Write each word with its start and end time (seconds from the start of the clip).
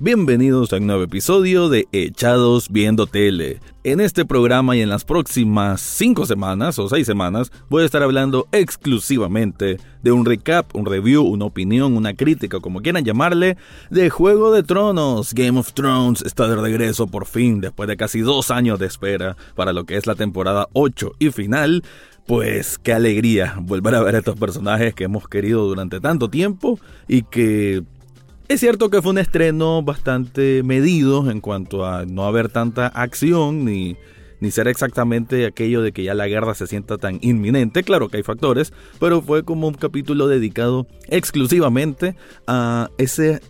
Bienvenidos 0.00 0.72
a 0.72 0.76
un 0.76 0.86
nuevo 0.86 1.02
episodio 1.02 1.68
de 1.68 1.88
Echados 1.90 2.68
Viendo 2.70 3.08
Tele. 3.08 3.58
En 3.82 3.98
este 3.98 4.24
programa 4.24 4.76
y 4.76 4.80
en 4.80 4.90
las 4.90 5.04
próximas 5.04 5.80
5 5.80 6.24
semanas 6.24 6.78
o 6.78 6.88
6 6.88 7.04
semanas 7.04 7.50
voy 7.68 7.82
a 7.82 7.86
estar 7.86 8.04
hablando 8.04 8.46
exclusivamente 8.52 9.78
de 10.00 10.12
un 10.12 10.24
recap, 10.24 10.72
un 10.76 10.86
review, 10.86 11.24
una 11.24 11.46
opinión, 11.46 11.96
una 11.96 12.14
crítica, 12.14 12.60
como 12.60 12.80
quieran 12.80 13.04
llamarle, 13.04 13.56
de 13.90 14.08
Juego 14.08 14.52
de 14.52 14.62
Tronos. 14.62 15.34
Game 15.34 15.58
of 15.58 15.72
Thrones 15.72 16.22
está 16.22 16.46
de 16.46 16.54
regreso 16.54 17.08
por 17.08 17.26
fin 17.26 17.60
después 17.60 17.88
de 17.88 17.96
casi 17.96 18.20
dos 18.20 18.52
años 18.52 18.78
de 18.78 18.86
espera 18.86 19.36
para 19.56 19.72
lo 19.72 19.82
que 19.82 19.96
es 19.96 20.06
la 20.06 20.14
temporada 20.14 20.68
8 20.74 21.14
y 21.18 21.30
final. 21.32 21.82
Pues 22.24 22.78
qué 22.78 22.92
alegría 22.92 23.56
volver 23.60 23.96
a 23.96 24.02
ver 24.02 24.14
a 24.14 24.18
estos 24.18 24.38
personajes 24.38 24.94
que 24.94 25.04
hemos 25.04 25.26
querido 25.26 25.66
durante 25.66 25.98
tanto 25.98 26.28
tiempo 26.28 26.78
y 27.08 27.22
que 27.22 27.82
es 28.48 28.60
cierto 28.60 28.90
que 28.90 29.02
fue 29.02 29.12
un 29.12 29.18
estreno 29.18 29.82
bastante 29.82 30.62
medido 30.62 31.30
en 31.30 31.40
cuanto 31.40 31.84
a 31.84 32.06
no 32.06 32.24
haber 32.24 32.48
tanta 32.48 32.86
acción 32.86 33.64
ni, 33.64 33.96
ni 34.40 34.50
ser 34.50 34.68
exactamente 34.68 35.46
aquello 35.46 35.82
de 35.82 35.92
que 35.92 36.04
ya 36.04 36.14
la 36.14 36.28
guerra 36.28 36.54
se 36.54 36.66
sienta 36.66 36.96
tan 36.96 37.18
inminente. 37.20 37.82
Claro 37.82 38.08
que 38.08 38.18
hay 38.18 38.22
factores, 38.22 38.72
pero 38.98 39.20
fue 39.20 39.44
como 39.44 39.68
un 39.68 39.74
capítulo 39.74 40.28
dedicado 40.28 40.86
exclusivamente 41.08 42.16
a 42.46 42.90
ese, 42.96 43.40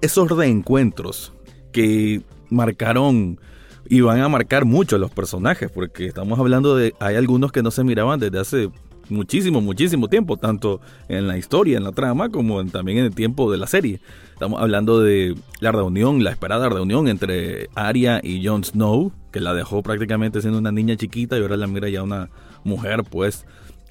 esos 0.00 0.30
reencuentros 0.30 1.32
que 1.72 2.22
marcaron 2.50 3.40
y 3.88 4.02
van 4.02 4.20
a 4.20 4.28
marcar 4.28 4.66
mucho 4.66 4.96
a 4.96 4.98
los 4.98 5.10
personajes, 5.10 5.70
porque 5.70 6.06
estamos 6.06 6.38
hablando 6.38 6.76
de, 6.76 6.94
hay 7.00 7.16
algunos 7.16 7.52
que 7.52 7.62
no 7.62 7.70
se 7.70 7.84
miraban 7.84 8.20
desde 8.20 8.38
hace 8.38 8.70
muchísimo, 9.10 9.60
muchísimo 9.60 10.08
tiempo, 10.08 10.36
tanto 10.36 10.80
en 11.08 11.26
la 11.28 11.38
historia, 11.38 11.76
en 11.76 11.84
la 11.84 11.92
trama, 11.92 12.30
como 12.30 12.64
también 12.66 12.98
en 12.98 13.04
el 13.06 13.14
tiempo 13.14 13.50
de 13.50 13.58
la 13.58 13.66
serie. 13.66 14.00
Estamos 14.32 14.60
hablando 14.60 15.00
de 15.00 15.34
la 15.60 15.72
reunión, 15.72 16.22
la 16.22 16.30
esperada 16.30 16.68
reunión 16.68 17.08
entre 17.08 17.68
Arya 17.74 18.20
y 18.22 18.46
Jon 18.46 18.64
Snow, 18.64 19.12
que 19.32 19.40
la 19.40 19.54
dejó 19.54 19.82
prácticamente 19.82 20.40
siendo 20.40 20.58
una 20.58 20.72
niña 20.72 20.96
chiquita 20.96 21.36
y 21.36 21.42
ahora 21.42 21.56
la 21.56 21.66
mira 21.66 21.88
ya 21.88 22.02
una 22.02 22.30
mujer, 22.64 23.02
pues, 23.04 23.46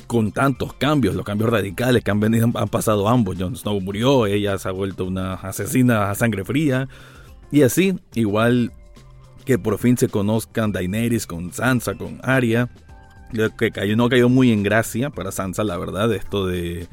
con 0.07 0.31
tantos 0.31 0.73
cambios, 0.73 1.15
los 1.15 1.25
cambios 1.25 1.49
radicales 1.49 2.03
que 2.03 2.11
han, 2.11 2.19
venido, 2.19 2.49
han 2.53 2.69
pasado 2.69 3.09
ambos. 3.09 3.35
Jon 3.37 3.55
Snow 3.55 3.81
murió, 3.81 4.25
ella 4.25 4.57
se 4.57 4.69
ha 4.69 4.71
vuelto 4.71 5.05
una 5.05 5.33
asesina 5.33 6.09
a 6.09 6.15
sangre 6.15 6.45
fría. 6.45 6.87
Y 7.51 7.63
así, 7.63 7.97
igual 8.13 8.71
que 9.45 9.57
por 9.57 9.77
fin 9.77 9.97
se 9.97 10.09
conozcan 10.09 10.71
Daenerys 10.71 11.27
con 11.27 11.53
Sansa, 11.53 11.95
con 11.95 12.19
Arya 12.23 12.69
que 13.57 13.71
cayó, 13.71 13.95
no 13.95 14.09
cayó 14.09 14.29
muy 14.29 14.51
en 14.51 14.63
gracia 14.63 15.09
para 15.09 15.31
Sansa, 15.31 15.63
la 15.63 15.77
verdad, 15.77 16.13
esto 16.13 16.47
de, 16.47 16.87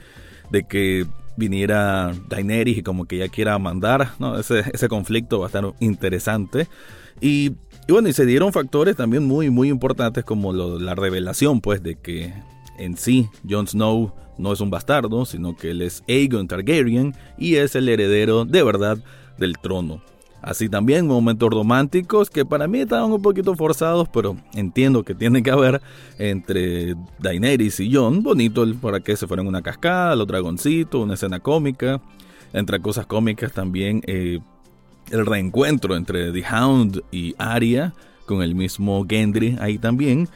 de 0.50 0.64
que 0.64 1.06
viniera 1.36 2.12
Daenerys 2.28 2.78
y 2.78 2.82
como 2.82 3.06
que 3.06 3.18
ya 3.18 3.28
quiera 3.28 3.58
mandar, 3.58 4.12
¿no? 4.18 4.38
Ese, 4.38 4.64
ese 4.72 4.88
conflicto 4.88 5.40
va 5.40 5.46
a 5.46 5.48
estar 5.48 5.64
interesante. 5.80 6.68
Y, 7.20 7.52
y, 7.86 7.92
bueno, 7.92 8.08
y 8.08 8.12
se 8.12 8.26
dieron 8.26 8.52
factores 8.52 8.96
también 8.96 9.24
muy, 9.24 9.50
muy 9.50 9.68
importantes 9.68 10.24
como 10.24 10.52
la 10.52 10.94
revelación, 10.94 11.60
pues, 11.60 11.82
de 11.82 11.96
que 11.96 12.32
en 12.78 12.96
sí 12.96 13.28
Jon 13.48 13.66
Snow 13.66 14.12
no 14.38 14.52
es 14.52 14.60
un 14.60 14.70
bastardo, 14.70 15.24
sino 15.24 15.56
que 15.56 15.70
él 15.70 15.82
es 15.82 16.02
Aegon 16.08 16.48
Targaryen 16.48 17.14
y 17.38 17.56
es 17.56 17.74
el 17.76 17.88
heredero 17.88 18.44
de 18.44 18.62
verdad 18.62 18.98
del 19.38 19.54
trono. 19.58 20.02
Así 20.44 20.68
también 20.68 21.06
momentos 21.06 21.48
románticos 21.48 22.28
que 22.28 22.44
para 22.44 22.68
mí 22.68 22.80
estaban 22.80 23.10
un 23.10 23.22
poquito 23.22 23.56
forzados, 23.56 24.10
pero 24.10 24.36
entiendo 24.52 25.02
que 25.02 25.14
tiene 25.14 25.42
que 25.42 25.50
haber 25.50 25.80
entre 26.18 26.94
Daenerys 27.18 27.80
y 27.80 27.94
Jon. 27.94 28.22
Bonito 28.22 28.66
para 28.82 29.00
que 29.00 29.16
se 29.16 29.26
fueran 29.26 29.46
una 29.46 29.62
cascada, 29.62 30.14
los 30.14 30.26
dragoncitos, 30.26 31.02
una 31.02 31.14
escena 31.14 31.40
cómica. 31.40 32.02
Entre 32.52 32.78
cosas 32.80 33.06
cómicas 33.06 33.52
también 33.52 34.02
eh, 34.06 34.40
el 35.10 35.24
reencuentro 35.24 35.96
entre 35.96 36.30
The 36.30 36.44
Hound 36.54 37.02
y 37.10 37.34
Arya 37.38 37.94
con 38.26 38.42
el 38.42 38.54
mismo 38.54 39.06
Gendry 39.08 39.56
ahí 39.60 39.78
también. 39.78 40.28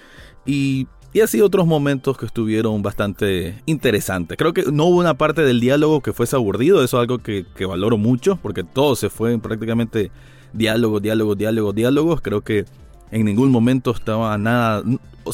Y 0.47 0.87
y 1.13 1.21
así 1.21 1.41
otros 1.41 1.67
momentos 1.67 2.19
que 2.19 2.27
estuvieron 2.27 2.83
bastante 2.83 3.63
interesantes. 3.67 4.37
Creo 4.37 4.53
que 4.53 4.65
no 4.71 4.85
hubo 4.87 4.99
una 4.99 5.15
parte 5.15 5.43
del 5.43 5.61
diálogo 5.61 6.03
que 6.03 6.13
fuese 6.13 6.37
aburrido, 6.37 6.85
eso 6.85 6.99
es 6.99 7.01
algo 7.01 7.19
que, 7.19 7.47
valoro 7.67 7.97
mucho, 7.97 8.37
porque 8.37 8.63
todo 8.63 8.95
se 8.95 9.09
fue 9.09 9.39
prácticamente 9.39 10.11
diálogo, 10.53 11.01
diálogo, 11.01 11.35
diálogo, 11.35 11.73
diálogos. 11.73 12.21
Creo 12.21 12.43
que 12.43 12.67
en 13.11 13.25
ningún 13.25 13.51
momento 13.51 13.91
estaba 13.93 14.37
nada, 14.37 14.83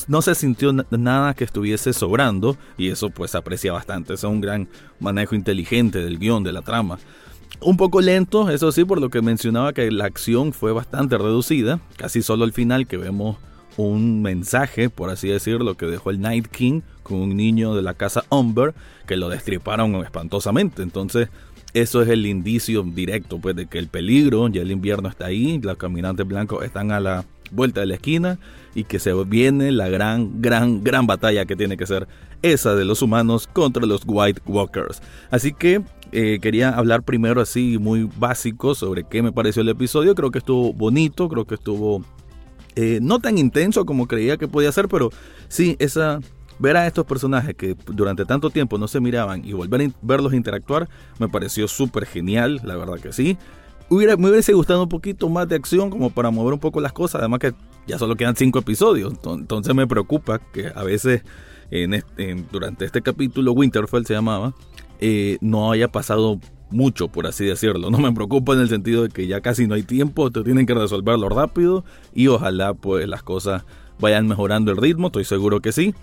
no 0.06 0.22
se 0.22 0.34
sintió 0.36 0.72
nada 0.90 1.34
que 1.34 1.42
estuviese 1.42 1.92
sobrando, 1.92 2.56
y 2.78 2.91
eso 2.91 3.10
pues 3.10 3.34
aprecia 3.34 3.72
bastante. 3.72 4.14
Es 4.14 4.22
un 4.22 4.41
gran 4.41 4.68
manejo 5.00 5.34
inteligente 5.34 5.98
del 6.04 6.20
guion, 6.20 6.44
de 6.44 6.52
la 6.52 6.62
trama. 6.62 6.98
Un 7.60 7.76
poco 7.76 8.00
lento, 8.00 8.48
eso 8.50 8.70
sí, 8.70 8.84
por 8.84 9.00
lo 9.00 9.10
que 9.10 9.22
mencionaba 9.22 9.72
que 9.72 9.91
la 9.91 10.04
acción 10.04 10.52
fue 10.52 10.72
bastante 10.72 11.18
reducida, 11.18 11.80
casi 11.96 12.22
solo 12.22 12.44
al 12.44 12.52
final 12.52 12.86
que 12.86 12.96
vemos 12.96 13.38
un 13.76 14.22
mensaje, 14.22 14.90
por 14.90 15.10
así 15.10 15.28
decirlo, 15.28 15.76
que 15.76 15.86
dejó 15.86 16.10
el 16.10 16.20
Night 16.20 16.46
King 16.48 16.82
con 17.02 17.18
un 17.18 17.36
niño 17.36 17.74
de 17.74 17.82
la 17.82 17.94
casa 17.94 18.24
Umber 18.30 18.74
que 19.06 19.16
lo 19.16 19.28
destriparon 19.28 19.94
espantosamente. 19.96 20.82
Entonces, 20.82 21.28
eso 21.74 22.02
es 22.02 22.08
el 22.08 22.24
indicio 22.26 22.82
directo 22.82 23.38
pues 23.38 23.56
de 23.56 23.66
que 23.66 23.78
el 23.78 23.88
peligro, 23.88 24.48
ya 24.48 24.62
el 24.62 24.70
invierno 24.70 25.08
está 25.08 25.26
ahí, 25.26 25.60
los 25.60 25.76
caminantes 25.76 26.26
blancos 26.26 26.64
están 26.64 26.92
a 26.92 27.00
la 27.00 27.24
vuelta 27.50 27.80
de 27.80 27.86
la 27.86 27.94
esquina 27.94 28.38
y 28.74 28.84
que 28.84 28.98
se 28.98 29.12
viene 29.24 29.72
la 29.72 29.88
gran, 29.88 30.41
gran, 30.41 30.82
gran 30.82 31.06
batalla 31.06 31.44
que 31.44 31.56
tiene 31.56 31.76
que 31.76 31.86
ser 31.86 32.08
esa 32.42 32.74
de 32.74 32.84
los 32.84 33.02
humanos 33.02 33.46
contra 33.46 33.86
los 33.86 34.02
White 34.06 34.42
Walkers. 34.46 35.02
Así 35.30 35.52
que 35.52 35.82
eh, 36.12 36.38
quería 36.41 36.70
hablar 36.70 37.02
primero 37.02 37.41
así 37.41 37.78
muy 37.78 38.08
básico 38.18 38.74
sobre 38.74 39.04
qué 39.04 39.22
me 39.22 39.32
pareció 39.32 39.62
el 39.62 39.68
episodio. 39.68 40.14
Creo 40.14 40.30
que 40.30 40.38
estuvo 40.38 40.72
bonito, 40.72 41.28
creo 41.28 41.44
que 41.44 41.56
estuvo 41.56 42.04
eh, 42.76 42.98
no 43.02 43.18
tan 43.20 43.38
intenso 43.38 43.84
como 43.86 44.06
creía 44.06 44.36
que 44.36 44.48
podía 44.48 44.72
ser, 44.72 44.88
pero 44.88 45.10
sí, 45.48 45.76
esa 45.78 46.20
ver 46.58 46.76
a 46.76 46.86
estos 46.86 47.04
personajes 47.04 47.54
que 47.56 47.76
durante 47.86 48.24
tanto 48.24 48.48
tiempo 48.50 48.78
no 48.78 48.86
se 48.86 49.00
miraban 49.00 49.44
y 49.44 49.52
volver 49.52 49.82
a 49.82 49.90
verlos 50.02 50.32
interactuar 50.34 50.88
me 51.18 51.28
pareció 51.28 51.66
súper 51.66 52.06
genial, 52.06 52.60
la 52.62 52.76
verdad 52.76 53.00
que 53.00 53.12
sí. 53.12 53.36
Hubiera, 53.90 54.16
me 54.16 54.30
hubiese 54.30 54.52
gustado 54.54 54.84
un 54.84 54.88
poquito 54.88 55.28
más 55.28 55.48
de 55.48 55.56
acción 55.56 55.90
como 55.90 56.10
para 56.10 56.30
mover 56.30 56.54
un 56.54 56.60
poco 56.60 56.80
las 56.80 56.92
cosas, 56.92 57.20
además 57.20 57.40
que 57.40 57.54
ya 57.86 57.98
solo 57.98 58.16
quedan 58.16 58.34
cinco 58.34 58.60
episodios, 58.60 59.14
entonces 59.24 59.74
me 59.74 59.86
preocupa 59.86 60.38
que 60.38 60.72
a 60.74 60.82
veces 60.84 61.22
durante 62.50 62.84
este 62.84 63.02
capítulo 63.02 63.52
Winterfell 63.52 64.06
se 64.06 64.14
llamaba, 64.14 64.54
eh, 65.00 65.38
no 65.41 65.72
haya 65.72 65.88
pasado 65.88 66.41
mucho, 66.74 67.08
por 67.08 67.26
así 67.26 67.46
decirlo. 67.46 67.90
No 67.90 67.98
me 67.98 68.12
preocupa 68.12 68.52
en 68.52 68.60
el 68.60 68.68
sentido 68.68 69.04
de 69.04 69.08
que 69.08 69.26
ya 69.26 69.40
casi 69.40 69.66
no 69.66 69.74
hay 69.74 69.82
tiempo, 69.82 70.30
te 70.30 70.42
tienen 70.42 70.66
que 70.66 70.74
resolverlo 70.74 71.28
rápido 71.28 71.84
y 72.14 72.28
ojalá 72.28 72.74
pues 72.74 73.08
las 73.08 73.22
cosas 73.22 73.64
vayan 73.98 74.26
mejorando 74.26 74.72
el 74.72 74.76
ritmo, 74.76 75.06
estoy 75.06 75.24
seguro 75.24 75.60
que 75.60 75.72
sí. 75.72 75.94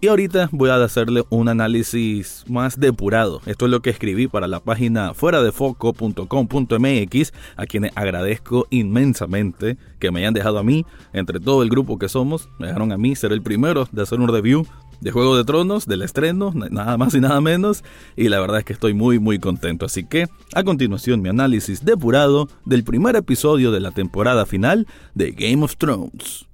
Y 0.00 0.06
ahorita 0.06 0.48
voy 0.52 0.70
a 0.70 0.76
hacerle 0.76 1.24
un 1.28 1.48
análisis 1.48 2.44
más 2.46 2.78
depurado. 2.78 3.40
Esto 3.46 3.64
es 3.64 3.72
lo 3.72 3.80
que 3.80 3.90
escribí 3.90 4.28
para 4.28 4.46
la 4.46 4.60
página 4.60 5.12
fuera 5.12 5.42
de 5.42 5.50
foco.com.mx, 5.50 7.32
a 7.56 7.66
quienes 7.66 7.90
agradezco 7.96 8.68
inmensamente 8.70 9.76
que 9.98 10.12
me 10.12 10.20
hayan 10.20 10.34
dejado 10.34 10.60
a 10.60 10.62
mí, 10.62 10.86
entre 11.12 11.40
todo 11.40 11.64
el 11.64 11.68
grupo 11.68 11.98
que 11.98 12.08
somos, 12.08 12.48
me 12.60 12.68
dejaron 12.68 12.92
a 12.92 12.96
mí 12.96 13.16
ser 13.16 13.32
el 13.32 13.42
primero 13.42 13.88
de 13.90 14.02
hacer 14.02 14.20
un 14.20 14.28
review 14.28 14.64
de 15.00 15.10
Juego 15.10 15.36
de 15.36 15.44
Tronos, 15.44 15.86
del 15.86 16.02
estreno, 16.02 16.52
nada 16.54 16.96
más 16.96 17.14
y 17.14 17.20
nada 17.20 17.40
menos, 17.40 17.84
y 18.16 18.28
la 18.28 18.40
verdad 18.40 18.58
es 18.58 18.64
que 18.64 18.72
estoy 18.72 18.94
muy 18.94 19.18
muy 19.18 19.38
contento. 19.38 19.86
Así 19.86 20.04
que, 20.04 20.26
a 20.54 20.64
continuación, 20.64 21.22
mi 21.22 21.28
análisis 21.28 21.84
depurado 21.84 22.48
del 22.64 22.84
primer 22.84 23.16
episodio 23.16 23.72
de 23.72 23.80
la 23.80 23.90
temporada 23.90 24.46
final 24.46 24.86
de 25.14 25.32
Game 25.32 25.64
of 25.64 25.76
Thrones. 25.76 26.46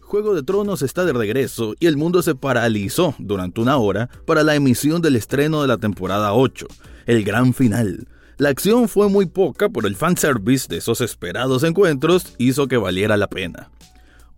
Juego 0.00 0.36
de 0.36 0.44
Tronos 0.44 0.82
está 0.82 1.04
de 1.04 1.12
regreso 1.12 1.74
y 1.80 1.86
el 1.86 1.96
mundo 1.96 2.22
se 2.22 2.36
paralizó 2.36 3.16
durante 3.18 3.60
una 3.60 3.76
hora 3.76 4.08
para 4.24 4.44
la 4.44 4.54
emisión 4.54 5.02
del 5.02 5.16
estreno 5.16 5.62
de 5.62 5.68
la 5.68 5.78
temporada 5.78 6.32
8, 6.32 6.66
el 7.06 7.24
gran 7.24 7.52
final. 7.52 8.06
La 8.38 8.50
acción 8.50 8.88
fue 8.88 9.08
muy 9.08 9.26
poca, 9.26 9.68
pero 9.68 9.88
el 9.88 9.96
fanservice 9.96 10.68
de 10.68 10.76
esos 10.76 11.00
esperados 11.00 11.64
encuentros 11.64 12.34
hizo 12.38 12.68
que 12.68 12.76
valiera 12.76 13.16
la 13.16 13.28
pena. 13.28 13.70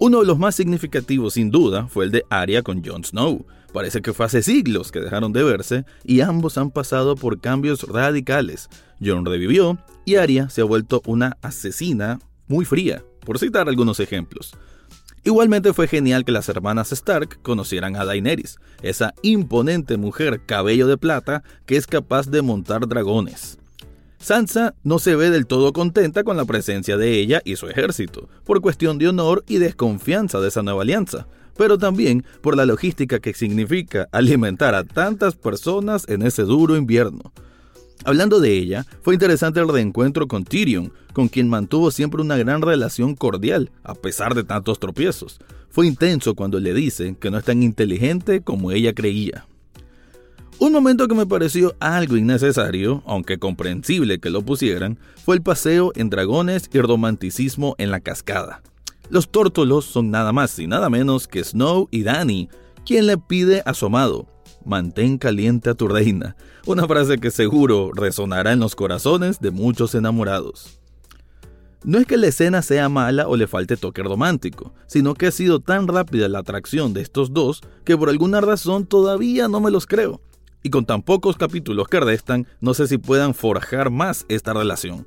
Uno 0.01 0.21
de 0.21 0.27
los 0.27 0.39
más 0.39 0.55
significativos, 0.55 1.35
sin 1.35 1.51
duda, 1.51 1.89
fue 1.89 2.05
el 2.05 2.13
de 2.13 2.25
Arya 2.31 2.63
con 2.63 2.85
Jon 2.85 3.03
Snow. 3.03 3.45
Parece 3.73 4.01
que 4.01 4.13
fue 4.13 4.27
hace 4.27 4.43
siglos 4.43 4.93
que 4.93 5.01
dejaron 5.01 5.33
de 5.33 5.43
verse 5.43 5.85
y 6.05 6.21
ambos 6.21 6.57
han 6.57 6.71
pasado 6.71 7.17
por 7.17 7.41
cambios 7.41 7.83
radicales. 7.83 8.69
Jon 9.05 9.27
revivió 9.27 9.77
y 10.05 10.15
Arya 10.15 10.51
se 10.51 10.61
ha 10.61 10.65
vuelto 10.65 11.03
una 11.05 11.37
asesina 11.43 12.21
muy 12.47 12.65
fría, 12.65 13.03
por 13.27 13.41
citar 13.41 13.69
algunos 13.69 13.99
ejemplos. 13.99 14.53
Igualmente 15.25 15.73
fue 15.73 15.89
genial 15.89 16.25
que 16.25 16.31
las 16.31 16.49
hermanas 16.49 16.93
Stark 16.93 17.43
conocieran 17.43 17.97
a 17.97 18.05
Daenerys, 18.05 18.61
esa 18.83 19.15
imponente 19.23 19.97
mujer 19.97 20.43
cabello 20.47 20.87
de 20.87 20.97
plata 20.97 21.43
que 21.67 21.77
es 21.77 21.89
capaz 21.89 22.29
de 22.29 22.41
montar 22.41 22.87
dragones. 22.87 23.59
Sansa 24.19 24.75
no 24.83 24.99
se 24.99 25.15
ve 25.17 25.31
del 25.31 25.47
todo 25.47 25.73
contenta 25.73 26.25
con 26.25 26.37
la 26.37 26.45
presencia 26.45 26.97
de 26.97 27.19
ella 27.19 27.41
y 27.45 27.57
su 27.57 27.69
ejército, 27.69 28.29
por 28.45 28.61
cuestión 28.61 28.99
de 28.99 29.09
honor 29.09 29.45
y 29.47 29.59
desconfianza 29.59 30.41
de 30.41 30.49
esa 30.49 30.63
nueva 30.63 30.83
alianza, 30.83 31.29
pero 31.57 31.79
también 31.79 32.25
por 32.41 32.57
la 32.57 32.67
logística 32.67 33.21
que 33.21 33.35
significa 33.35 34.09
alimentar 34.13 34.75
a 34.75 34.85
tantas 34.85 35.35
personas 35.37 36.05
en 36.09 36.23
ese 36.23 36.43
duro 36.43 36.77
invierno. 36.77 37.33
Hablando 38.05 38.41
de 38.41 38.53
ella, 38.53 38.87
fue 39.03 39.15
interesante 39.15 39.61
el 39.61 39.69
reencuentro 39.69 40.29
con 40.29 40.45
Tyrion, 40.45 40.93
con 41.13 41.29
quien 41.29 41.49
mantuvo 41.49 41.91
siempre 41.91 42.23
una 42.23 42.37
gran 42.37 42.63
relación 42.63 43.17
cordial, 43.17 43.71
a 43.83 43.95
pesar 43.95 44.35
de 44.35 44.45
tantos 44.45 44.79
tropiezos. 44.79 45.41
Fue 45.69 45.87
intenso 45.87 46.35
cuando 46.35 46.61
le 46.61 46.75
dice 46.75 47.17
que 47.21 47.31
no 47.31 47.39
es 47.39 47.45
tan 47.45 47.63
inteligente 47.63 48.41
como 48.41 48.71
ella 48.71 48.95
creía. 48.95 49.47
Un 50.61 50.73
momento 50.73 51.07
que 51.07 51.15
me 51.15 51.25
pareció 51.25 51.77
algo 51.79 52.17
innecesario, 52.17 53.05
aunque 53.07 53.39
comprensible 53.39 54.19
que 54.19 54.29
lo 54.29 54.43
pusieran, 54.43 54.99
fue 55.25 55.37
el 55.37 55.43
paseo 55.43 55.93
en 55.95 56.11
dragones 56.11 56.69
y 56.73 56.81
romanticismo 56.81 57.77
en 57.79 57.93
la 57.93 58.01
cascada. 58.01 58.63
Los 59.09 59.31
tórtolos 59.31 59.85
son 59.85 60.11
nada 60.11 60.33
más 60.33 60.59
y 60.59 60.67
nada 60.67 60.91
menos 60.91 61.29
que 61.29 61.45
Snow 61.45 61.87
y 61.93 62.03
Dany, 62.03 62.49
quien 62.85 63.07
le 63.07 63.19
pide 63.19 63.63
a 63.67 63.73
su 63.73 63.87
amado, 63.87 64.27
mantén 64.65 65.17
caliente 65.17 65.71
a 65.71 65.75
tu 65.75 65.87
reina, 65.87 66.35
una 66.67 66.89
frase 66.89 67.19
que 67.19 67.31
seguro 67.31 67.93
resonará 67.95 68.53
en 68.53 68.59
los 68.59 68.75
corazones 68.75 69.39
de 69.39 69.53
muchos 69.53 69.95
enamorados. 69.95 70.81
No 71.85 71.99
es 71.99 72.07
que 72.07 72.17
la 72.17 72.27
escena 72.27 72.63
sea 72.63 72.89
mala 72.89 73.29
o 73.29 73.37
le 73.37 73.47
falte 73.47 73.77
toque 73.77 74.03
romántico, 74.03 74.75
sino 74.89 75.15
que 75.15 75.29
ha 75.29 75.31
sido 75.31 75.61
tan 75.61 75.87
rápida 75.87 76.29
la 76.29 76.41
atracción 76.41 76.95
de 76.95 77.03
estos 77.03 77.33
dos 77.33 77.63
que 77.85 77.97
por 77.97 78.09
alguna 78.09 78.41
razón 78.41 78.87
todavía 78.87 79.47
no 79.47 79.61
me 79.61 79.71
los 79.71 79.87
creo. 79.87 80.21
Y 80.69 80.71
con 80.71 80.85
tan 80.85 81.01
pocos 81.01 81.39
capítulos 81.39 81.89
que 81.89 81.99
restan, 81.99 82.47
no 82.61 82.75
sé 82.75 82.87
si 82.89 82.99
puedan 82.99 83.33
forjar 83.33 83.89
más 83.89 84.27
esta 84.29 84.53
relación. 84.53 85.07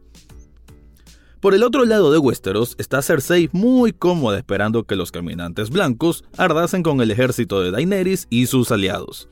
Por 1.40 1.54
el 1.54 1.62
otro 1.62 1.86
lado 1.86 2.12
de 2.12 2.18
Westeros 2.18 2.74
está 2.80 3.04
Cersei 3.04 3.48
muy 3.52 3.94
cómoda 3.94 4.40
esperando 4.40 4.86
que 4.86 4.96
los 4.96 5.12
caminantes 5.12 5.70
blancos 5.70 6.24
ardasen 6.36 6.82
con 6.82 7.00
el 7.00 7.12
ejército 7.12 7.62
de 7.62 7.70
Daenerys 7.70 8.26
y 8.32 8.48
sus 8.48 8.72
aliados. 8.72 9.30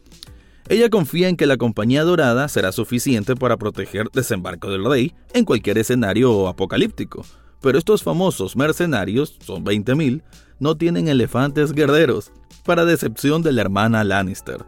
Ella 0.68 0.92
confía 0.92 1.30
en 1.30 1.36
que 1.36 1.48
la 1.48 1.58
Compañía 1.58 2.04
Dorada 2.04 2.48
será 2.48 2.72
suficiente 2.72 3.36
para 3.36 3.58
proteger 3.58 4.12
desembarco 4.14 4.70
del 4.70 4.86
rey 4.86 5.16
en 5.34 5.46
cualquier 5.46 5.80
escenario 5.80 6.48
apocalíptico. 6.48 7.26
Pero 7.60 7.80
estos 7.80 8.04
famosos 8.04 8.56
mercenarios, 8.56 9.36
son 9.40 9.66
20.000, 9.66 10.22
no 10.60 10.78
tienen 10.78 11.08
elefantes 11.08 11.72
guerreros, 11.72 12.31
para 12.66 12.86
decepción 12.86 13.42
de 13.42 13.52
la 13.52 13.62
hermana 13.62 14.04
Lannister. 14.04 14.64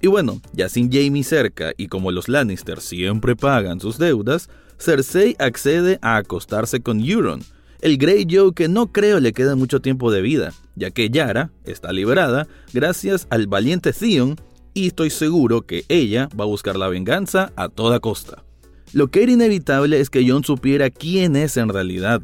Y 0.00 0.06
bueno, 0.06 0.40
ya 0.52 0.68
sin 0.68 0.92
Jamie 0.92 1.24
cerca 1.24 1.72
y 1.76 1.88
como 1.88 2.12
los 2.12 2.28
Lannister 2.28 2.80
siempre 2.80 3.34
pagan 3.34 3.80
sus 3.80 3.98
deudas, 3.98 4.48
Cersei 4.78 5.34
accede 5.38 5.98
a 6.02 6.16
acostarse 6.16 6.80
con 6.80 7.04
Euron, 7.04 7.40
el 7.80 7.98
Greyjoy 7.98 8.52
que 8.54 8.68
no 8.68 8.92
creo 8.92 9.20
le 9.20 9.32
quede 9.32 9.54
mucho 9.54 9.80
tiempo 9.80 10.10
de 10.10 10.22
vida, 10.22 10.52
ya 10.76 10.90
que 10.90 11.10
Yara 11.10 11.50
está 11.64 11.92
liberada 11.92 12.46
gracias 12.72 13.26
al 13.30 13.46
valiente 13.46 13.92
Theon 13.92 14.36
y 14.74 14.88
estoy 14.88 15.10
seguro 15.10 15.62
que 15.62 15.84
ella 15.88 16.28
va 16.38 16.44
a 16.44 16.48
buscar 16.48 16.76
la 16.76 16.88
venganza 16.88 17.52
a 17.56 17.68
toda 17.68 18.00
costa. 18.00 18.44
Lo 18.92 19.08
que 19.08 19.22
era 19.22 19.32
inevitable 19.32 20.00
es 20.00 20.10
que 20.10 20.28
Jon 20.28 20.44
supiera 20.44 20.90
quién 20.90 21.36
es 21.36 21.56
en 21.56 21.68
realidad 21.68 22.22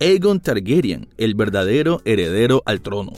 Aegon 0.00 0.40
Targaryen, 0.40 1.08
el 1.16 1.34
verdadero 1.34 2.02
heredero 2.04 2.62
al 2.66 2.80
trono. 2.80 3.12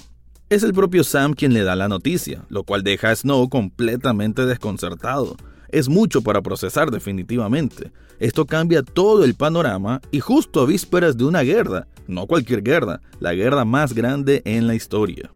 Es 0.49 0.63
el 0.63 0.73
propio 0.73 1.03
Sam 1.03 1.35
quien 1.35 1.53
le 1.53 1.65
da 1.65 1.75
la 1.75 1.89
noticia, 1.89 2.45
lo 2.51 2.63
cual 2.63 2.85
deja 2.85 3.11
a 3.11 3.17
Snow 3.17 3.49
completamente 3.49 4.47
desconcertado. 4.47 5.35
Es 5.71 5.89
mucho 5.89 6.23
para 6.23 6.41
procesar 6.41 6.93
definitivamente. 6.93 7.91
Esto 8.21 8.47
cambia 8.47 8.85
todo 8.85 9.25
el 9.25 9.35
panorama 9.35 10.01
y 10.13 10.21
justo 10.21 10.61
a 10.61 10.67
vísperas 10.67 11.17
de 11.17 11.25
una 11.25 11.43
guerra, 11.43 11.89
no 12.07 12.29
cualquier 12.29 12.63
guerra, 12.63 13.01
la 13.19 13.35
guerra 13.35 13.65
más 13.65 13.93
grande 13.93 14.43
en 14.45 14.69
la 14.69 14.77
historia. 14.77 15.35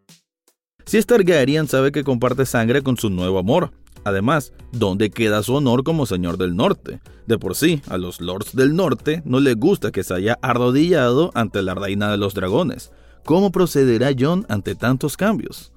Si 0.84 0.96
es 0.96 1.06
Targaryen 1.06 1.66
sabe 1.66 1.90
que 1.90 2.04
comparte 2.04 2.46
sangre 2.46 2.82
con 2.82 2.96
su 2.96 3.10
nuevo 3.10 3.40
amor. 3.40 3.72
Además, 4.04 4.52
¿dónde 4.70 5.10
queda 5.10 5.42
su 5.42 5.56
honor 5.56 5.82
como 5.82 6.06
señor 6.06 6.38
del 6.38 6.54
norte? 6.54 7.00
De 7.26 7.36
por 7.36 7.56
sí, 7.56 7.82
a 7.88 7.98
los 7.98 8.20
lords 8.20 8.54
del 8.54 8.76
norte 8.76 9.22
no 9.24 9.40
les 9.40 9.56
gusta 9.56 9.90
que 9.90 10.04
se 10.04 10.14
haya 10.14 10.38
arrodillado 10.40 11.32
ante 11.34 11.62
la 11.62 11.74
reina 11.74 12.12
de 12.12 12.16
los 12.16 12.32
dragones. 12.34 12.92
¿Cómo 13.24 13.52
procederá 13.52 14.10
Jon 14.18 14.46
ante 14.48 14.74
tantos 14.74 15.16
cambios? 15.16 15.72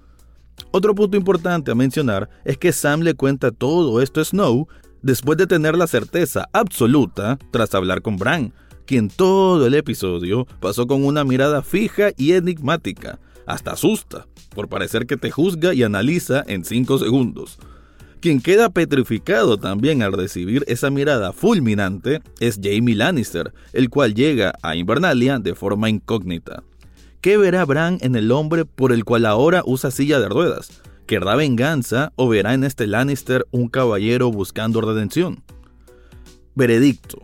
Otro 0.72 0.95
punto 0.95 1.18
importante 1.18 1.72
a 1.72 1.75
mencionar 1.75 2.30
es 2.45 2.57
que 2.57 2.72
Sam 2.72 3.01
le 3.01 3.13
cuenta 3.13 3.51
todo 3.51 4.01
esto 4.01 4.22
a 4.22 4.25
Snow 4.25 4.68
después 5.01 5.38
de 5.38 5.48
tener 5.48 5.78
la 5.78 5.88
certeza 5.88 6.48
absoluta 6.54 7.38
tras 7.51 7.75
hablar 7.75 8.01
con 8.01 8.18
Bran, 8.18 8.54
quien 8.86 9.10
todo 9.10 9.66
el 9.68 9.75
episodio 9.75 10.45
pasó 10.60 10.88
con 10.88 11.06
una 11.06 11.24
mirada 11.24 11.62
fija 11.62 12.10
y 12.18 12.34
enigmática, 12.34 13.19
hasta 13.46 13.72
asusta 13.72 14.28
por 14.54 14.69
parecer 14.69 15.06
que 15.06 15.18
te 15.18 15.31
juzga 15.31 15.74
y 15.74 15.84
analiza 15.84 16.44
en 16.48 16.63
5 16.63 17.00
segundos. 17.00 17.57
Quien 18.19 18.39
queda 18.39 18.69
petrificado 18.69 19.57
también 19.57 20.01
al 20.01 20.13
recibir 20.13 20.63
esa 20.68 20.89
mirada 20.89 21.34
fulminante 21.34 22.22
es 22.39 22.57
Jamie 22.63 22.96
Lannister, 22.96 23.54
el 23.74 23.89
cual 23.89 24.13
llega 24.13 24.54
a 24.62 24.78
Invernalia 24.78 25.39
de 25.39 25.56
forma 25.56 25.89
incógnita. 25.89 26.63
¿Qué 27.24 27.38
verá 27.38 27.64
Bran 27.64 28.00
en 28.02 28.18
el 28.18 28.34
hombre 28.34 28.66
por 28.66 28.92
el 28.92 29.06
cual 29.06 29.25
ahora 29.25 29.64
usa 29.66 29.92
silla 29.92 30.20
de 30.20 30.28
ruedas? 30.28 30.81
¿Querrá 31.06 31.38
venganza 31.38 32.12
o 32.18 32.28
verá 32.28 32.54
en 32.54 32.66
este 32.66 32.86
Lannister 32.86 33.48
un 33.50 33.70
caballero 33.70 34.30
buscando 34.30 34.81
redención? 34.81 35.42
Veredicto. 36.54 37.20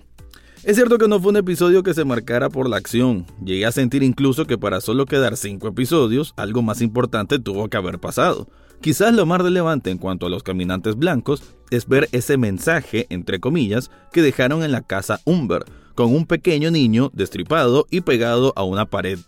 Es 0.63 0.78
cierto 0.78 0.98
que 1.00 1.10
no 1.10 1.19
fue 1.19 1.31
un 1.31 1.36
episodio 1.36 1.84
que 1.84 1.94
se 1.94 2.06
marcara 2.06 2.50
por 2.50 2.69
la 2.69 2.78
acción. 2.78 3.25
Llegué 3.44 3.66
a 3.66 3.74
sentir 3.74 4.01
incluso 4.01 4.46
que 4.46 4.57
para 4.57 4.80
solo 4.80 5.06
quedar 5.06 5.36
5 5.36 5.68
episodios, 5.68 6.34
algo 6.38 6.62
más 6.62 6.81
importante 6.81 7.38
tuvo 7.38 7.68
que 7.68 7.75
haber 7.75 8.00
pasado. 8.00 8.48
Quizás 8.80 9.13
lo 9.13 9.25
más 9.25 9.42
relevante 9.42 9.90
en 9.92 9.98
cuanto 9.98 10.28
a 10.28 10.30
los 10.30 10.44
caminantes 10.44 10.96
blancos 10.96 11.44
es 11.72 11.90
ver 11.90 12.07
ese 12.13 12.38
mensaje, 12.38 13.06
entre 13.10 13.42
comillas, 13.42 13.92
que 14.13 14.22
dejaron 14.22 14.63
en 14.63 14.72
la 14.72 14.81
casa 14.81 15.19
Umber, 15.25 15.66
con 15.94 16.16
un 16.16 16.25
pequeño 16.25 16.72
niño 16.72 17.12
destripado 17.13 17.86
y 17.92 18.00
pegado 18.00 18.54
a 18.56 18.63
una 18.63 18.86
pared. 18.86 19.19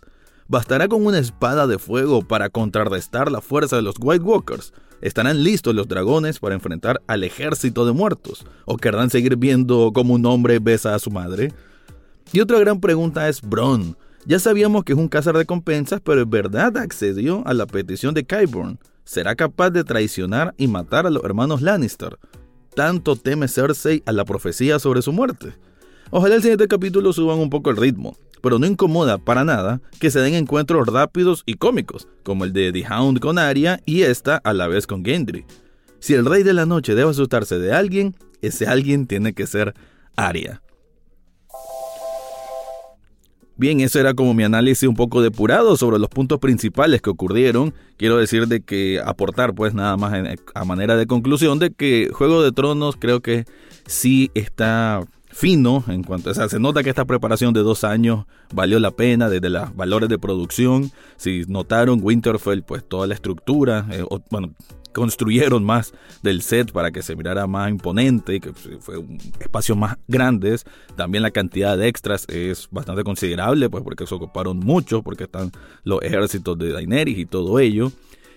¿Bastará 0.52 0.86
con 0.86 1.06
una 1.06 1.18
espada 1.18 1.66
de 1.66 1.78
fuego 1.78 2.20
para 2.20 2.50
contrarrestar 2.50 3.32
la 3.32 3.40
fuerza 3.40 3.76
de 3.76 3.80
los 3.80 3.94
White 3.98 4.22
Walkers? 4.22 4.74
¿Estarán 5.00 5.42
listos 5.42 5.74
los 5.74 5.88
dragones 5.88 6.40
para 6.40 6.54
enfrentar 6.54 7.00
al 7.06 7.24
ejército 7.24 7.86
de 7.86 7.92
muertos? 7.92 8.44
¿O 8.66 8.76
querrán 8.76 9.08
seguir 9.08 9.36
viendo 9.36 9.92
cómo 9.94 10.12
un 10.12 10.26
hombre 10.26 10.58
besa 10.58 10.94
a 10.94 10.98
su 10.98 11.10
madre? 11.10 11.54
Y 12.34 12.40
otra 12.40 12.58
gran 12.58 12.80
pregunta 12.80 13.30
es 13.30 13.40
Bron. 13.40 13.96
Ya 14.26 14.38
sabíamos 14.38 14.84
que 14.84 14.92
es 14.92 14.98
un 14.98 15.08
compensas, 15.46 16.02
pero 16.04 16.20
en 16.20 16.28
verdad 16.28 16.76
accedió 16.76 17.42
a 17.46 17.54
la 17.54 17.64
petición 17.64 18.12
de 18.12 18.26
Qyburn. 18.26 18.78
¿Será 19.04 19.34
capaz 19.34 19.70
de 19.70 19.84
traicionar 19.84 20.52
y 20.58 20.66
matar 20.66 21.06
a 21.06 21.10
los 21.10 21.24
hermanos 21.24 21.62
Lannister? 21.62 22.18
¿Tanto 22.74 23.16
teme 23.16 23.48
Cersei 23.48 24.02
a 24.04 24.12
la 24.12 24.26
profecía 24.26 24.78
sobre 24.78 25.00
su 25.00 25.14
muerte? 25.14 25.54
Ojalá 26.10 26.34
el 26.34 26.42
siguiente 26.42 26.68
capítulo 26.68 27.14
suban 27.14 27.38
un 27.38 27.48
poco 27.48 27.70
el 27.70 27.78
ritmo 27.78 28.18
pero 28.42 28.58
no 28.58 28.66
incomoda 28.66 29.16
para 29.16 29.44
nada 29.44 29.80
que 29.98 30.10
se 30.10 30.20
den 30.20 30.34
encuentros 30.34 30.86
rápidos 30.86 31.42
y 31.46 31.54
cómicos, 31.54 32.08
como 32.22 32.44
el 32.44 32.52
de 32.52 32.72
The 32.72 32.86
Hound 32.88 33.20
con 33.20 33.38
Arya 33.38 33.80
y 33.86 34.02
esta 34.02 34.36
a 34.36 34.52
la 34.52 34.68
vez 34.68 34.86
con 34.86 35.04
Gendry. 35.04 35.46
Si 36.00 36.14
el 36.14 36.26
Rey 36.26 36.42
de 36.42 36.52
la 36.52 36.66
Noche 36.66 36.94
debe 36.94 37.10
asustarse 37.10 37.58
de 37.58 37.72
alguien, 37.72 38.16
ese 38.42 38.66
alguien 38.66 39.06
tiene 39.06 39.32
que 39.32 39.46
ser 39.46 39.72
Arya. 40.16 40.60
Bien, 43.56 43.80
eso 43.80 44.00
era 44.00 44.14
como 44.14 44.34
mi 44.34 44.42
análisis 44.42 44.88
un 44.88 44.96
poco 44.96 45.22
depurado 45.22 45.76
sobre 45.76 46.00
los 46.00 46.08
puntos 46.08 46.40
principales 46.40 47.00
que 47.00 47.10
ocurrieron. 47.10 47.72
Quiero 47.96 48.16
decir 48.16 48.48
de 48.48 48.62
que 48.62 49.00
aportar 49.04 49.54
pues 49.54 49.74
nada 49.74 49.96
más 49.96 50.12
a 50.54 50.64
manera 50.64 50.96
de 50.96 51.06
conclusión 51.06 51.60
de 51.60 51.70
que 51.70 52.10
Juego 52.12 52.42
de 52.42 52.50
Tronos 52.50 52.96
creo 52.98 53.20
que 53.20 53.44
sí 53.86 54.32
está 54.34 55.06
fino 55.32 55.82
en 55.88 56.02
cuanto, 56.02 56.30
o 56.30 56.34
sea, 56.34 56.48
se 56.48 56.60
nota 56.60 56.82
que 56.82 56.90
esta 56.90 57.04
preparación 57.04 57.54
de 57.54 57.60
dos 57.60 57.84
años 57.84 58.26
valió 58.54 58.78
la 58.78 58.90
pena 58.90 59.28
desde 59.28 59.48
los 59.48 59.74
valores 59.74 60.08
de 60.08 60.18
producción. 60.18 60.92
Si 61.16 61.44
notaron, 61.48 62.00
Winterfell, 62.02 62.62
pues 62.62 62.86
toda 62.86 63.06
la 63.06 63.14
estructura, 63.14 63.86
eh, 63.90 64.04
bueno, 64.30 64.52
construyeron 64.92 65.64
más 65.64 65.94
del 66.22 66.42
set 66.42 66.70
para 66.72 66.90
que 66.90 67.02
se 67.02 67.16
mirara 67.16 67.46
más 67.46 67.70
imponente, 67.70 68.40
que 68.40 68.52
fue 68.52 68.98
un 68.98 69.18
espacios 69.40 69.76
más 69.76 69.96
grandes. 70.06 70.64
También 70.96 71.22
la 71.22 71.30
cantidad 71.30 71.76
de 71.76 71.88
extras 71.88 72.26
es 72.28 72.68
bastante 72.70 73.02
considerable, 73.02 73.70
pues 73.70 73.82
porque 73.82 74.06
se 74.06 74.14
ocuparon 74.14 74.58
mucho, 74.58 75.02
porque 75.02 75.24
están 75.24 75.50
los 75.84 76.02
ejércitos 76.02 76.58
de 76.58 76.72
Daenerys 76.72 77.18
y 77.18 77.26
todo 77.26 77.58
ello. 77.58 77.90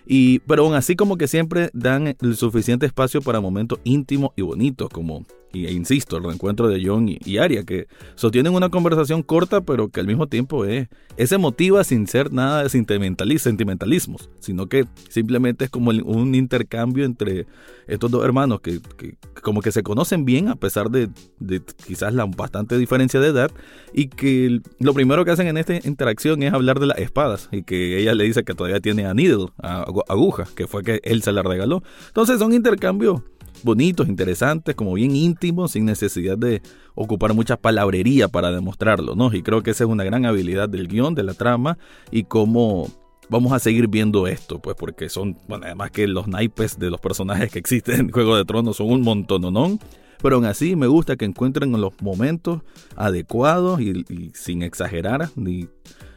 Y, 0.08 0.40
pero 0.40 0.64
aún 0.64 0.75
así 0.75 0.96
como 0.96 1.18
que 1.18 1.28
siempre 1.28 1.70
dan 1.74 2.16
el 2.22 2.36
suficiente 2.36 2.86
espacio 2.86 3.22
para 3.22 3.42
momentos 3.42 3.80
íntimos 3.84 4.32
y 4.36 4.44
bonitos, 4.44 4.90
como 4.90 5.25
y, 5.56 5.66
e 5.68 5.72
insisto, 5.72 6.18
el 6.18 6.24
reencuentro 6.24 6.68
de 6.68 6.82
John 6.86 7.08
y, 7.08 7.18
y, 7.24 7.38
Aria, 7.38 7.64
que 7.64 7.88
sostienen 8.16 8.54
una 8.54 8.70
conversación 8.70 9.24
corta, 9.24 9.62
pero 9.62 9.90
que 9.90 10.02
al 10.02 10.08
mismo 10.08 10.28
tiempo 10.28 10.66
es, 10.66 10.90
es 11.18 11.32
emotiva 11.32 11.84
sin 11.84 12.08
ser 12.08 12.34
nada 12.34 12.64
de 12.64 12.70
sentimentalismos, 12.70 14.30
sino 14.40 14.68
que 14.68 14.86
simplemente 15.10 15.66
es 15.66 15.72
como 15.72 15.92
un 15.92 16.36
intercambio 16.36 17.06
entre 17.06 17.48
estos 17.88 18.12
dos 18.12 18.26
hermanos 18.26 18.62
que, 18.62 18.80
que 18.98 19.16
como 19.42 19.62
que 19.62 19.72
se 19.72 19.84
conocen 19.84 20.26
bien 20.26 20.48
a 20.48 20.56
pesar 20.56 20.90
de, 20.90 21.10
de, 21.40 21.62
quizás 21.86 22.14
la 22.14 22.26
bastante 22.26 22.78
diferencia 22.78 23.20
de 23.20 23.28
edad 23.28 23.52
y 23.94 24.08
que 24.08 24.60
lo 24.80 24.94
primero 24.94 25.24
que 25.24 25.32
hacen 25.32 25.48
en 25.48 25.58
esta 25.58 25.76
interacción 25.76 26.42
es 26.44 26.52
hablar 26.52 26.80
de 26.80 26.88
las 26.88 26.98
espadas 26.98 27.48
y 27.52 27.64
que 27.64 28.00
ella 28.00 28.16
le 28.16 28.24
dice 28.24 28.44
que 28.44 28.56
todavía 28.56 28.80
tiene 28.80 29.06
a 29.06 29.14
needle, 29.14 29.48
a 29.62 29.86
aguja, 30.08 30.46
que 30.56 30.68
fue 30.68 30.84
que 30.84 31.00
él 31.04 31.22
se 31.22 31.32
la 31.32 31.44
regaló. 31.44 31.84
Entonces 32.08 32.40
son 32.40 32.54
intercambios 32.54 33.22
bonitos, 33.64 34.08
interesantes, 34.08 34.76
como 34.76 34.94
bien 34.94 35.16
íntimos, 35.16 35.72
sin 35.72 35.86
necesidad 35.86 36.38
de 36.38 36.62
ocupar 36.94 37.34
mucha 37.34 37.58
palabrería 37.58 38.28
para 38.28 38.52
demostrarlo, 38.52 39.16
¿no? 39.16 39.34
Y 39.34 39.42
creo 39.42 39.64
que 39.64 39.72
esa 39.72 39.84
es 39.84 39.90
una 39.90 40.04
gran 40.04 40.26
habilidad 40.26 40.70
del 40.70 40.88
guion, 40.88 41.16
de 41.16 41.24
la 41.24 41.34
trama, 41.34 41.78
y 42.12 42.24
cómo 42.24 42.88
vamos 43.30 43.54
a 43.54 43.60
seguir 43.60 43.88
viendo 43.88 44.28
esto, 44.28 44.60
pues 44.60 44.76
porque 44.76 45.10
son, 45.10 45.38
bueno, 45.48 45.66
además 45.66 45.92
que 45.92 46.08
los 46.08 46.28
naipes 46.28 46.78
de 46.80 46.90
los 46.90 47.00
personajes 47.00 47.52
que 47.52 47.60
existen 47.60 48.00
en 48.00 48.12
Juego 48.12 48.36
de 48.38 48.46
Tronos 48.46 48.78
son 48.78 48.92
un 48.92 49.02
montón, 49.02 49.42
¿no? 49.42 49.80
Pero 50.22 50.38
aún 50.38 50.46
así 50.46 50.76
me 50.76 50.88
gusta 50.88 51.18
que 51.18 51.26
encuentren 51.26 51.72
los 51.72 51.94
momentos 52.02 52.62
adecuados 52.96 53.82
y, 53.82 54.32
sin 54.34 54.64
exagerar 54.64 55.30
ni, 55.36 55.68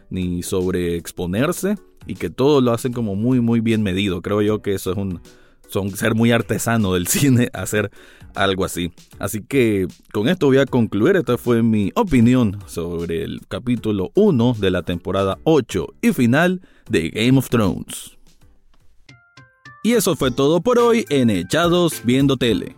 ni 0.09 0.42
sobreexponerse 0.42 1.76
y 2.07 2.14
que 2.14 2.30
todo 2.30 2.61
lo 2.61 2.73
hacen 2.73 2.92
como 2.92 3.16
muy 3.16 3.40
muy 3.40 3.61
bien 3.61 3.83
medido. 3.83 4.23
Creo 4.23 4.40
yo 4.40 4.62
que 4.62 4.75
eso 4.75 4.92
es 4.92 4.97
un, 4.97 5.21
son 5.68 5.90
ser 5.96 6.14
muy 6.14 6.32
artesano 6.32 6.94
del 6.94 7.06
cine 7.08 7.48
hacer 7.52 7.90
algo 8.34 8.64
así. 8.64 8.92
Así 9.18 9.42
que 9.42 9.87
con 10.12 10.28
esto 10.28 10.46
voy 10.46 10.58
a 10.58 10.66
concluir. 10.66 11.16
Esta 11.16 11.38
fue 11.38 11.62
mi 11.62 11.92
opinión 11.94 12.58
sobre 12.66 13.22
el 13.22 13.40
capítulo 13.48 14.10
1 14.14 14.56
de 14.58 14.70
la 14.70 14.82
temporada 14.82 15.38
8 15.44 15.87
y 16.02 16.12
final 16.12 16.60
de 16.88 17.10
Game 17.10 17.38
of 17.38 17.48
Thrones. 17.48 18.16
Y 19.82 19.92
eso 19.92 20.16
fue 20.16 20.30
todo 20.30 20.60
por 20.60 20.78
hoy 20.78 21.04
en 21.08 21.30
Echados 21.30 22.02
Viendo 22.04 22.37
Tele. 22.37 22.77